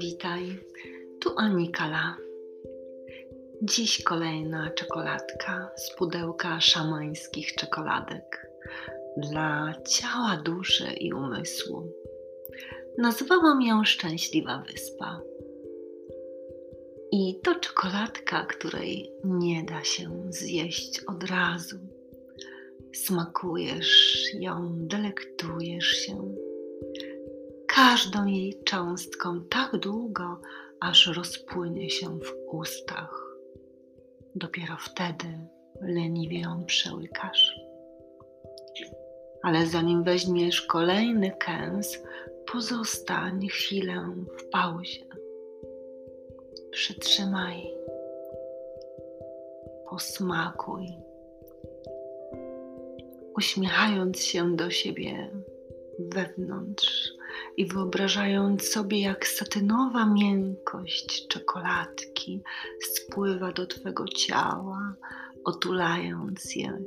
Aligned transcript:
Witaj, 0.00 0.58
tu 1.20 1.30
Anikala. 1.36 2.16
Dziś 3.62 4.02
kolejna 4.02 4.70
czekoladka 4.70 5.70
z 5.76 5.96
pudełka 5.96 6.60
szamańskich 6.60 7.54
czekoladek 7.54 8.46
dla 9.16 9.74
ciała, 9.88 10.42
duszy 10.44 10.92
i 11.00 11.12
umysłu. 11.12 11.92
Nazwałam 12.98 13.62
ją 13.62 13.84
Szczęśliwa 13.84 14.64
Wyspa. 14.66 15.20
I 17.12 17.40
to 17.44 17.54
czekoladka, 17.54 18.44
której 18.44 19.12
nie 19.24 19.64
da 19.64 19.84
się 19.84 20.22
zjeść 20.28 21.00
od 21.06 21.30
razu. 21.30 21.78
Smakujesz 22.94 24.24
ją, 24.34 24.72
delektujesz 24.72 25.86
się 25.86 26.34
każdą 27.80 28.26
jej 28.26 28.62
cząstką 28.64 29.44
tak 29.44 29.76
długo, 29.76 30.40
aż 30.80 31.06
rozpłynie 31.06 31.90
się 31.90 32.18
w 32.18 32.54
ustach. 32.54 33.36
Dopiero 34.34 34.76
wtedy 34.80 35.26
leniwie 35.80 36.40
ją 36.40 36.64
przełykasz. 36.64 37.60
Ale 39.42 39.66
zanim 39.66 40.04
weźmiesz 40.04 40.62
kolejny 40.62 41.30
kęs, 41.30 41.98
pozostań 42.52 43.48
chwilę 43.48 44.14
w 44.38 44.44
pauzie. 44.50 45.06
Przytrzymaj, 46.70 47.70
posmakuj, 49.90 50.86
uśmiechając 53.36 54.20
się 54.20 54.56
do 54.56 54.70
siebie 54.70 55.30
wewnątrz 55.98 57.19
i 57.56 57.66
wyobrażając 57.66 58.68
sobie, 58.68 59.00
jak 59.00 59.26
satynowa 59.26 60.06
miękkość 60.06 61.28
czekoladki 61.28 62.42
spływa 62.82 63.52
do 63.52 63.66
Twego 63.66 64.04
ciała, 64.08 64.94
otulając 65.44 66.56
je 66.56 66.78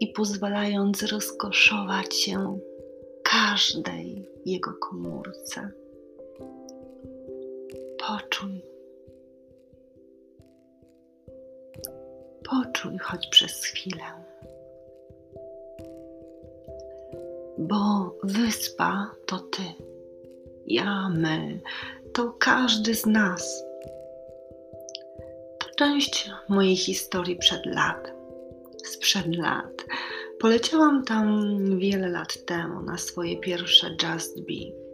i 0.00 0.08
pozwalając 0.08 1.02
rozkoszować 1.02 2.14
się 2.16 2.58
każdej 3.22 4.28
jego 4.46 4.74
komórce. 4.74 5.70
Poczuj. 8.06 8.64
Poczuj 12.44 12.98
choć 12.98 13.26
przez 13.26 13.64
chwilę. 13.64 14.24
bo 17.58 18.14
wyspa 18.22 19.10
to 19.26 19.38
ty, 19.38 19.62
ja, 20.66 21.08
my, 21.08 21.60
to 22.12 22.32
każdy 22.38 22.94
z 22.94 23.06
nas. 23.06 23.64
To 25.58 25.66
część 25.76 26.30
mojej 26.48 26.76
historii 26.76 27.36
przed 27.36 27.66
lat, 27.66 28.12
sprzed 28.84 29.36
lat. 29.36 29.84
Poleciałam 30.38 31.04
tam 31.04 31.56
wiele 31.78 32.08
lat 32.08 32.44
temu 32.44 32.82
na 32.82 32.98
swoje 32.98 33.36
pierwsze 33.36 33.96
Just 34.02 34.40
Be. 34.40 34.84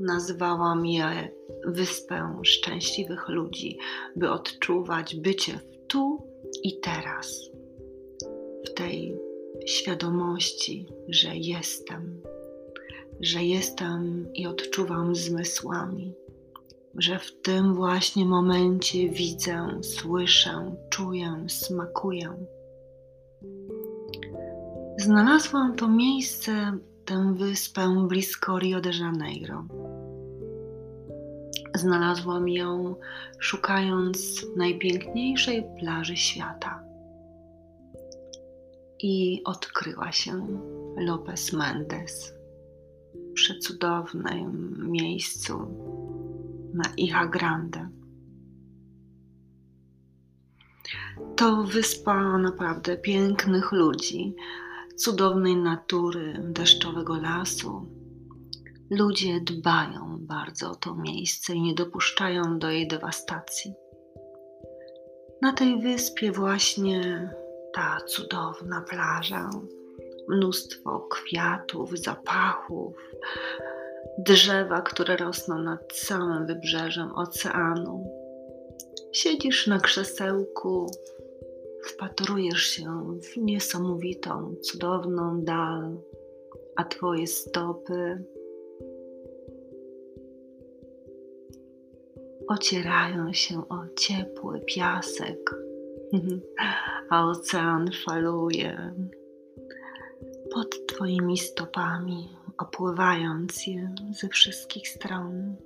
Nazwałam 0.00 0.86
je 0.86 1.28
Wyspę 1.64 2.40
Szczęśliwych 2.42 3.28
Ludzi, 3.28 3.78
by 4.16 4.30
odczuwać 4.30 5.16
bycie 5.16 5.52
w 5.52 5.86
tu 5.86 6.26
i 6.62 6.80
teraz, 6.80 7.50
w 8.66 8.74
tej 8.74 9.16
świadomości, 9.66 10.86
że 11.08 11.36
jestem, 11.36 12.22
że 13.20 13.44
jestem 13.44 14.26
i 14.34 14.46
odczuwam 14.46 15.14
zmysłami, 15.14 16.14
że 16.94 17.18
w 17.18 17.40
tym 17.42 17.74
właśnie 17.74 18.24
momencie 18.24 19.08
widzę, 19.08 19.68
słyszę, 19.82 20.76
czuję, 20.90 21.44
smakuję. 21.48 22.46
Znalazłam 24.98 25.76
to 25.76 25.88
miejsce, 25.88 26.78
tę 27.04 27.34
wyspę 27.34 28.06
blisko 28.08 28.58
Rio 28.58 28.80
de 28.80 28.90
Janeiro. 28.90 29.64
Znalazłam 31.74 32.48
ją 32.48 32.94
szukając 33.38 34.46
najpiękniejszej 34.56 35.64
plaży 35.80 36.16
świata 36.16 36.82
i 38.98 39.42
odkryła 39.44 40.12
się 40.12 40.46
Lopez 40.96 41.52
Mendes 41.52 42.35
przecudownym 43.36 44.76
miejscu 44.90 45.52
na 46.74 46.84
Iha 46.96 47.26
Grande. 47.26 47.88
To 51.36 51.62
wyspa 51.62 52.38
naprawdę 52.38 52.96
pięknych 52.96 53.72
ludzi, 53.72 54.34
cudownej 54.96 55.56
natury, 55.56 56.40
deszczowego 56.48 57.20
lasu. 57.20 57.86
Ludzie 58.90 59.40
dbają 59.40 60.18
bardzo 60.20 60.70
o 60.70 60.74
to 60.74 60.94
miejsce 60.94 61.54
i 61.54 61.62
nie 61.62 61.74
dopuszczają 61.74 62.58
do 62.58 62.70
jej 62.70 62.88
dewastacji. 62.88 63.74
Na 65.42 65.52
tej 65.52 65.80
wyspie 65.80 66.32
właśnie 66.32 67.30
ta 67.74 67.98
cudowna 68.06 68.80
plaża, 68.80 69.50
mnóstwo 70.28 71.08
kwiatów, 71.10 71.98
zapachów, 71.98 72.94
drzewa, 74.18 74.82
które 74.82 75.16
rosną 75.16 75.58
nad 75.58 75.92
całym 75.92 76.46
wybrzeżem 76.46 77.12
oceanu. 77.14 78.10
Siedzisz 79.12 79.66
na 79.66 79.78
krzesełku, 79.78 80.86
wpatrujesz 81.84 82.62
się 82.62 83.18
w 83.22 83.36
niesamowitą, 83.36 84.54
cudowną 84.62 85.44
dal, 85.44 85.96
a 86.76 86.84
twoje 86.84 87.26
stopy 87.26 88.24
ocierają 92.48 93.32
się 93.32 93.68
o 93.68 93.84
ciepły 93.96 94.60
piasek 94.60 95.54
a 97.10 97.30
ocean 97.30 97.90
faluje 98.06 98.94
pod 100.54 100.86
Twoimi 100.86 101.38
stopami, 101.38 102.28
opływając 102.58 103.66
je 103.66 103.94
ze 104.10 104.28
wszystkich 104.28 104.88
stron. 104.88 105.56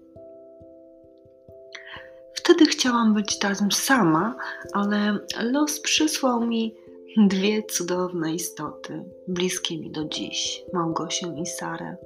Wtedy 2.34 2.66
chciałam 2.66 3.14
być 3.14 3.38
tam 3.38 3.72
sama, 3.72 4.36
ale 4.72 5.18
los 5.42 5.80
przysłał 5.80 6.46
mi 6.46 6.74
dwie 7.16 7.62
cudowne 7.62 8.34
istoty, 8.34 9.04
bliskie 9.28 9.78
mi 9.78 9.91
do 9.91 10.04
dziś, 10.04 10.62
Małgosię 10.72 11.34
i 11.42 11.47
Sarę, 11.47 11.97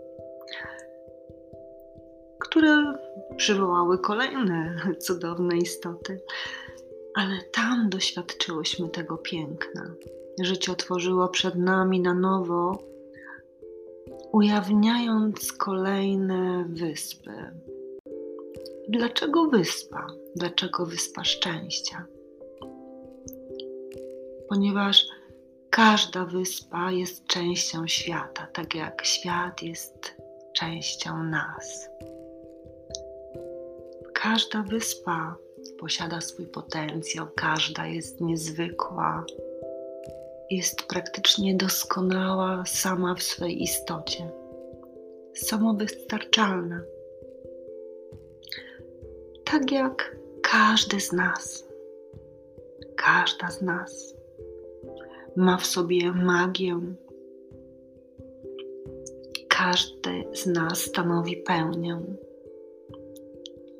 które 2.39 2.99
przywołały 3.37 3.99
kolejne 3.99 4.77
cudowne 5.01 5.56
istoty 5.56 6.21
ale 7.15 7.43
tam 7.53 7.89
doświadczyłyśmy 7.91 8.89
tego 8.89 9.19
piękna. 9.19 9.95
Życie 10.43 10.72
otworzyło 10.72 11.28
przed 11.28 11.55
nami 11.55 12.00
na 12.00 12.15
nowo, 12.15 12.78
ujawniając 14.33 15.53
kolejne 15.53 16.65
wyspy. 16.69 17.31
Dlaczego 18.89 19.44
wyspa? 19.44 20.06
Dlaczego 20.37 20.87
wyspa 20.87 21.25
szczęścia? 21.25 22.06
Ponieważ 24.49 25.06
każda 25.71 26.25
wyspa 26.25 26.91
jest 26.91 27.27
częścią 27.27 27.87
świata, 27.87 28.47
tak 28.53 28.75
jak 28.75 29.05
świat 29.05 29.62
jest 29.62 30.17
częścią 30.55 31.23
nas. 31.23 31.88
Każda 34.14 34.62
wyspa 34.62 35.37
posiada 35.79 36.20
swój 36.20 36.47
potencjał, 36.47 37.26
każda 37.37 37.87
jest 37.87 38.20
niezwykła, 38.20 39.25
jest 40.50 40.82
praktycznie 40.82 41.56
doskonała 41.56 42.64
sama 42.67 43.14
w 43.14 43.23
swej 43.23 43.62
istocie, 43.62 44.31
samowystarczalna. 45.35 46.81
Tak 49.44 49.73
jak 49.73 50.17
każdy 50.43 51.00
z 51.00 51.12
nas, 51.12 51.69
każda 52.96 53.50
z 53.50 53.62
nas 53.62 54.14
ma 55.37 55.56
w 55.56 55.67
sobie 55.67 56.12
magię. 56.12 56.81
Każdy 59.49 60.25
z 60.32 60.47
nas 60.47 60.79
stanowi 60.79 61.37
pełnię. 61.37 62.00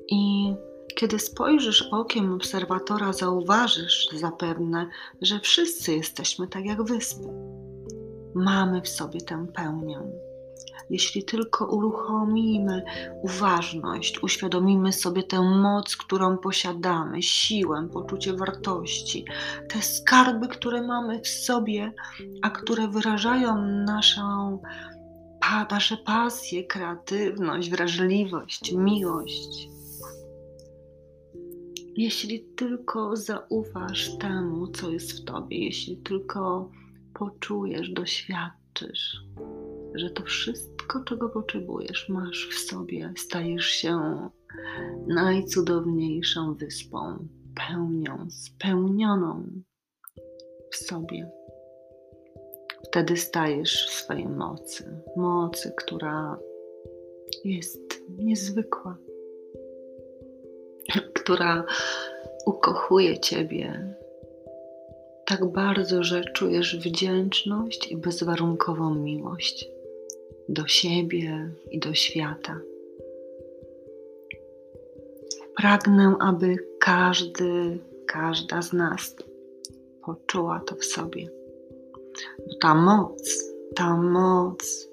I 0.09 0.55
kiedy 0.95 1.19
spojrzysz 1.19 1.83
okiem 1.83 2.33
obserwatora, 2.33 3.13
zauważysz 3.13 4.09
zapewne, 4.13 4.89
że 5.23 5.41
wszyscy 5.41 5.95
jesteśmy 5.95 6.49
tak 6.49 6.65
jak 6.65 6.83
wyspy. 6.83 7.29
Mamy 8.35 8.83
w 8.83 8.89
sobie 8.89 9.21
tę 9.21 9.47
pełnię. 9.55 10.01
jeśli 10.91 11.25
tylko 11.25 11.67
uruchomimy 11.67 12.85
uważność, 13.23 14.23
uświadomimy 14.23 14.93
sobie 14.93 15.23
tę 15.23 15.41
moc, 15.43 15.97
którą 15.97 16.39
posiadamy, 16.39 17.23
siłę, 17.23 17.89
poczucie 17.93 18.33
wartości, 18.33 19.25
te 19.69 19.83
skarby, 19.83 20.49
które 20.49 20.83
mamy 20.83 21.21
w 21.21 21.29
sobie, 21.29 21.93
a 22.43 22.51
które 22.51 22.89
wyrażają 22.89 23.63
naszą, 23.63 24.59
nasze 25.71 25.97
pasje, 25.97 26.65
kreatywność, 26.65 27.71
wrażliwość, 27.71 28.73
miłość. 28.73 29.69
Jeśli 31.97 32.45
tylko 32.57 33.17
zaufasz 33.17 34.19
temu, 34.19 34.69
co 34.69 34.91
jest 34.91 35.13
w 35.13 35.25
tobie, 35.25 35.65
jeśli 35.65 35.97
tylko 35.97 36.71
poczujesz, 37.15 37.91
doświadczysz, 37.91 39.25
że 39.95 40.11
to 40.11 40.23
wszystko, 40.23 41.05
czego 41.05 41.29
potrzebujesz, 41.29 42.09
masz 42.09 42.49
w 42.49 42.59
sobie, 42.59 43.13
stajesz 43.17 43.67
się 43.67 44.19
najcudowniejszą 45.07 46.55
wyspą, 46.55 47.29
pełnią, 47.55 48.27
spełnioną 48.31 49.47
w 50.73 50.77
sobie. 50.77 51.31
Wtedy 52.89 53.17
stajesz 53.17 53.87
w 53.87 53.91
swojej 53.91 54.29
mocy, 54.29 55.01
mocy, 55.17 55.73
która 55.77 56.39
jest 57.45 58.03
niezwykła, 58.19 58.97
która 61.25 61.65
ukochuje 62.47 63.19
Ciebie 63.19 63.95
tak 65.27 65.53
bardzo, 65.53 66.05
że 66.05 66.25
czujesz 66.25 66.77
wdzięczność 66.77 67.91
i 67.91 67.97
bezwarunkową 67.97 68.95
miłość 68.95 69.69
do 70.49 70.67
siebie 70.67 71.51
i 71.71 71.79
do 71.79 71.95
świata. 71.95 72.61
Pragnę, 75.57 76.17
aby 76.21 76.57
każdy, 76.81 77.79
każda 78.07 78.63
z 78.63 78.73
nas 78.73 79.17
poczuła 80.07 80.61
to 80.67 80.75
w 80.75 80.85
sobie. 80.85 81.29
Bo 82.39 82.55
ta 82.61 82.75
moc, 82.75 83.45
ta 83.77 83.97
moc 83.97 84.89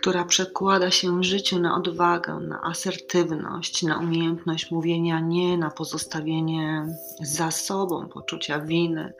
która 0.00 0.24
przekłada 0.24 0.90
się 0.90 1.20
w 1.20 1.22
życiu 1.22 1.58
na 1.58 1.76
odwagę, 1.76 2.34
na 2.40 2.60
asertywność, 2.62 3.82
na 3.82 3.98
umiejętność 3.98 4.70
mówienia 4.70 5.20
nie, 5.20 5.58
na 5.58 5.70
pozostawienie 5.70 6.86
za 7.22 7.50
sobą 7.50 8.08
poczucia 8.08 8.60
winy, 8.60 9.12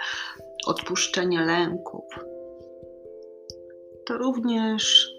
odpuszczenie 0.67 1.41
lęków. 1.41 2.05
To 4.06 4.19
również 4.19 5.11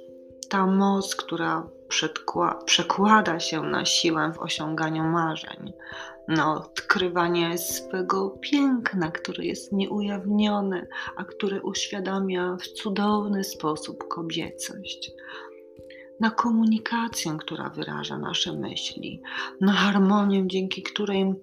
ta 0.49 0.65
moc, 0.65 1.15
która 1.15 1.69
przekłada 2.65 3.39
się 3.39 3.61
na 3.61 3.85
siłę 3.85 4.31
w 4.35 4.39
osiąganiu 4.39 5.03
marzeń, 5.03 5.73
na 6.27 6.53
odkrywanie 6.53 7.57
swego 7.57 8.29
piękna, 8.29 9.11
które 9.11 9.45
jest 9.45 9.71
nieujawnione, 9.71 10.87
a 11.15 11.23
które 11.23 11.61
uświadamia 11.61 12.57
w 12.61 12.67
cudowny 12.67 13.43
sposób 13.43 14.07
kobiecość, 14.07 15.11
na 16.21 16.31
komunikację, 16.31 17.37
która 17.39 17.69
wyraża 17.69 18.17
nasze 18.17 18.53
myśli, 18.53 19.21
na 19.61 19.71
harmonię, 19.71 20.43
dzięki 20.47 20.83
której 20.83 21.33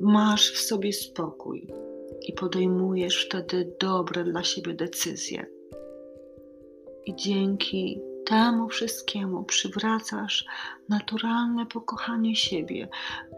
masz 0.00 0.52
w 0.52 0.58
sobie 0.58 0.92
spokój 0.92 1.66
i 2.22 2.32
podejmujesz 2.32 3.26
wtedy 3.26 3.76
dobre 3.80 4.24
dla 4.24 4.44
siebie 4.44 4.74
decyzje. 4.74 5.46
I 7.06 7.16
dzięki 7.16 8.00
temu 8.26 8.68
wszystkiemu 8.68 9.44
przywracasz 9.44 10.44
naturalne 10.88 11.66
pokochanie 11.66 12.36
siebie, 12.36 12.88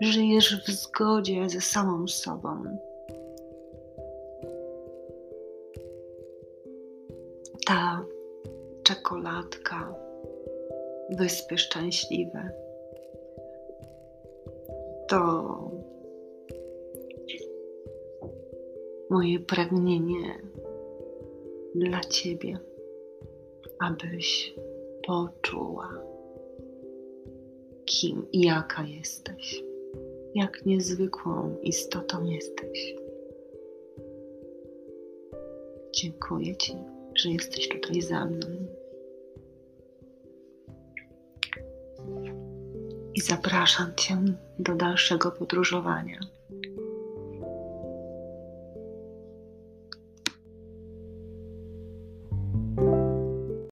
żyjesz 0.00 0.62
w 0.66 0.70
zgodzie 0.70 1.48
ze 1.48 1.60
samą 1.60 2.08
sobą. 2.08 2.78
Ta 7.66 8.04
czekoladka, 8.82 10.07
wyspy 11.10 11.58
szczęśliwe, 11.58 12.50
to 15.08 15.44
moje 19.10 19.40
pragnienie 19.40 20.42
dla 21.74 22.00
Ciebie, 22.00 22.58
abyś 23.78 24.54
poczuła, 25.06 26.02
kim 27.84 28.26
i 28.32 28.40
jaka 28.40 28.82
jesteś, 28.82 29.62
jak 30.34 30.66
niezwykłą 30.66 31.56
istotą 31.62 32.24
jesteś. 32.24 32.94
Dziękuję 35.92 36.56
Ci, 36.56 36.74
że 37.14 37.30
jesteś 37.30 37.68
tutaj 37.68 38.02
ze 38.02 38.24
mną. 38.24 38.77
I 43.18 43.20
zapraszam 43.20 43.94
Cię 43.96 44.18
do 44.58 44.74
dalszego 44.74 45.30
podróżowania. 45.32 46.20